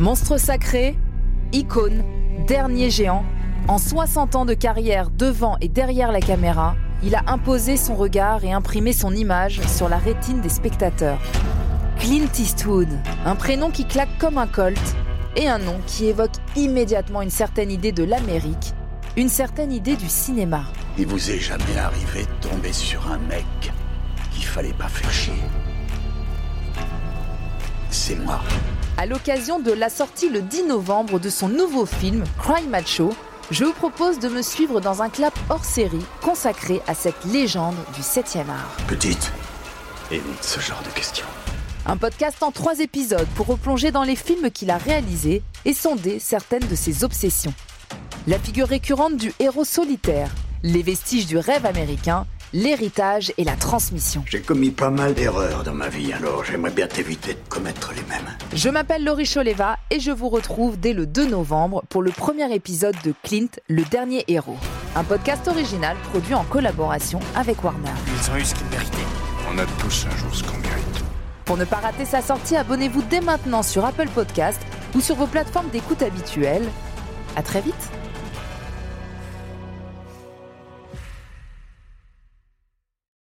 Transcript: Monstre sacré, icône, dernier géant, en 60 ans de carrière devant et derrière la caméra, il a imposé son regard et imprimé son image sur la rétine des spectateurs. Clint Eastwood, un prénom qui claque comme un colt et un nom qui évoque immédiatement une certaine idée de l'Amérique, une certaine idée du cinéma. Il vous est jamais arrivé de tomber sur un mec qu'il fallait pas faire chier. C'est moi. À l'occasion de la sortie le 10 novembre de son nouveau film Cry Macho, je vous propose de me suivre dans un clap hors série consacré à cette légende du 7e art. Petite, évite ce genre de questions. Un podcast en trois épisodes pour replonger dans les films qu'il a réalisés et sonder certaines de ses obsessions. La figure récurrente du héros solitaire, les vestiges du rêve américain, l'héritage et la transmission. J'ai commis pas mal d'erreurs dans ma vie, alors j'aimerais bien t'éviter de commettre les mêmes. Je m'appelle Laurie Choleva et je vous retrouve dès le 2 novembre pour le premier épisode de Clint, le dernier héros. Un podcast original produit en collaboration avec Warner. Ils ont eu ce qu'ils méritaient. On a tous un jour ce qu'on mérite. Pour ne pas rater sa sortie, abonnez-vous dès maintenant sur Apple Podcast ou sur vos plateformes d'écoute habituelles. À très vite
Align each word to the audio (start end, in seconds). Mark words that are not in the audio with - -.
Monstre 0.00 0.38
sacré, 0.38 0.96
icône, 1.52 2.02
dernier 2.46 2.88
géant, 2.88 3.22
en 3.68 3.76
60 3.76 4.34
ans 4.34 4.46
de 4.46 4.54
carrière 4.54 5.10
devant 5.10 5.58
et 5.60 5.68
derrière 5.68 6.10
la 6.10 6.20
caméra, 6.20 6.74
il 7.02 7.14
a 7.14 7.22
imposé 7.26 7.76
son 7.76 7.96
regard 7.96 8.42
et 8.42 8.50
imprimé 8.50 8.94
son 8.94 9.12
image 9.12 9.60
sur 9.68 9.90
la 9.90 9.98
rétine 9.98 10.40
des 10.40 10.48
spectateurs. 10.48 11.20
Clint 11.98 12.32
Eastwood, 12.38 12.88
un 13.26 13.36
prénom 13.36 13.70
qui 13.70 13.84
claque 13.84 14.16
comme 14.18 14.38
un 14.38 14.46
colt 14.46 14.80
et 15.36 15.48
un 15.48 15.58
nom 15.58 15.78
qui 15.86 16.06
évoque 16.06 16.36
immédiatement 16.56 17.20
une 17.20 17.28
certaine 17.28 17.70
idée 17.70 17.92
de 17.92 18.04
l'Amérique, 18.04 18.72
une 19.18 19.28
certaine 19.28 19.70
idée 19.70 19.96
du 19.96 20.08
cinéma. 20.08 20.62
Il 20.96 21.08
vous 21.08 21.30
est 21.30 21.40
jamais 21.40 21.76
arrivé 21.76 22.22
de 22.22 22.48
tomber 22.48 22.72
sur 22.72 23.06
un 23.12 23.18
mec 23.18 23.44
qu'il 24.32 24.46
fallait 24.46 24.72
pas 24.72 24.88
faire 24.88 25.12
chier. 25.12 25.34
C'est 27.90 28.16
moi. 28.16 28.40
À 29.00 29.06
l'occasion 29.06 29.58
de 29.58 29.72
la 29.72 29.88
sortie 29.88 30.28
le 30.28 30.42
10 30.42 30.64
novembre 30.64 31.18
de 31.18 31.30
son 31.30 31.48
nouveau 31.48 31.86
film 31.86 32.22
Cry 32.38 32.66
Macho, 32.66 33.14
je 33.50 33.64
vous 33.64 33.72
propose 33.72 34.18
de 34.18 34.28
me 34.28 34.42
suivre 34.42 34.78
dans 34.78 35.00
un 35.00 35.08
clap 35.08 35.32
hors 35.48 35.64
série 35.64 36.04
consacré 36.20 36.82
à 36.86 36.92
cette 36.92 37.24
légende 37.24 37.76
du 37.94 38.02
7e 38.02 38.50
art. 38.50 38.76
Petite, 38.88 39.32
évite 40.10 40.44
ce 40.44 40.60
genre 40.60 40.82
de 40.82 40.90
questions. 40.90 41.24
Un 41.86 41.96
podcast 41.96 42.42
en 42.42 42.50
trois 42.50 42.80
épisodes 42.80 43.26
pour 43.36 43.46
replonger 43.46 43.90
dans 43.90 44.02
les 44.02 44.16
films 44.16 44.50
qu'il 44.50 44.70
a 44.70 44.76
réalisés 44.76 45.42
et 45.64 45.72
sonder 45.72 46.18
certaines 46.18 46.68
de 46.68 46.74
ses 46.74 47.02
obsessions. 47.02 47.54
La 48.26 48.38
figure 48.38 48.68
récurrente 48.68 49.16
du 49.16 49.32
héros 49.40 49.64
solitaire, 49.64 50.28
les 50.62 50.82
vestiges 50.82 51.24
du 51.24 51.38
rêve 51.38 51.64
américain, 51.64 52.26
l'héritage 52.52 53.32
et 53.38 53.44
la 53.44 53.56
transmission. 53.56 54.24
J'ai 54.26 54.40
commis 54.40 54.70
pas 54.70 54.90
mal 54.90 55.14
d'erreurs 55.14 55.62
dans 55.62 55.74
ma 55.74 55.88
vie, 55.88 56.12
alors 56.12 56.44
j'aimerais 56.44 56.70
bien 56.70 56.86
t'éviter 56.86 57.34
de 57.34 57.48
commettre 57.48 57.92
les 57.94 58.02
mêmes. 58.02 58.36
Je 58.52 58.68
m'appelle 58.68 59.04
Laurie 59.04 59.28
Choleva 59.28 59.78
et 59.90 60.00
je 60.00 60.10
vous 60.10 60.28
retrouve 60.28 60.78
dès 60.78 60.92
le 60.92 61.06
2 61.06 61.28
novembre 61.28 61.84
pour 61.88 62.02
le 62.02 62.10
premier 62.10 62.52
épisode 62.54 62.96
de 63.04 63.14
Clint, 63.22 63.60
le 63.68 63.82
dernier 63.84 64.24
héros. 64.28 64.56
Un 64.96 65.04
podcast 65.04 65.46
original 65.48 65.96
produit 66.10 66.34
en 66.34 66.44
collaboration 66.44 67.20
avec 67.36 67.62
Warner. 67.62 67.90
Ils 68.06 68.30
ont 68.32 68.36
eu 68.36 68.44
ce 68.44 68.54
qu'ils 68.54 68.66
méritaient. 68.66 68.96
On 69.52 69.58
a 69.58 69.66
tous 69.78 70.06
un 70.12 70.16
jour 70.16 70.34
ce 70.34 70.42
qu'on 70.42 70.58
mérite. 70.58 71.04
Pour 71.44 71.56
ne 71.56 71.64
pas 71.64 71.76
rater 71.76 72.04
sa 72.04 72.22
sortie, 72.22 72.56
abonnez-vous 72.56 73.02
dès 73.10 73.20
maintenant 73.20 73.62
sur 73.62 73.84
Apple 73.84 74.08
Podcast 74.08 74.60
ou 74.94 75.00
sur 75.00 75.16
vos 75.16 75.26
plateformes 75.26 75.68
d'écoute 75.70 76.02
habituelles. 76.02 76.68
À 77.36 77.42
très 77.42 77.60
vite 77.60 77.90